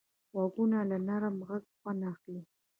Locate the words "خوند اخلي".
1.79-2.41